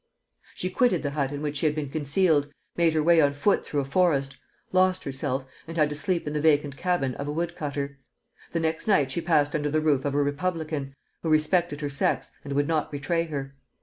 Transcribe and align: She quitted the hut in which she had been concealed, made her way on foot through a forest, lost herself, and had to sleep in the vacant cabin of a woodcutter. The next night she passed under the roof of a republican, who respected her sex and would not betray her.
She 0.55 0.71
quitted 0.71 1.03
the 1.03 1.11
hut 1.11 1.31
in 1.31 1.43
which 1.43 1.57
she 1.57 1.67
had 1.67 1.75
been 1.75 1.91
concealed, 1.91 2.51
made 2.75 2.95
her 2.95 3.03
way 3.03 3.21
on 3.21 3.35
foot 3.35 3.63
through 3.63 3.81
a 3.81 3.85
forest, 3.85 4.35
lost 4.71 5.03
herself, 5.03 5.45
and 5.67 5.77
had 5.77 5.89
to 5.89 5.95
sleep 5.95 6.25
in 6.25 6.33
the 6.33 6.41
vacant 6.41 6.75
cabin 6.75 7.13
of 7.17 7.27
a 7.27 7.31
woodcutter. 7.31 7.99
The 8.51 8.59
next 8.61 8.87
night 8.87 9.11
she 9.11 9.21
passed 9.21 9.53
under 9.53 9.69
the 9.69 9.79
roof 9.79 10.03
of 10.03 10.15
a 10.15 10.23
republican, 10.23 10.95
who 11.21 11.29
respected 11.29 11.81
her 11.81 11.89
sex 11.91 12.31
and 12.43 12.53
would 12.53 12.67
not 12.67 12.89
betray 12.91 13.25
her. 13.25 13.53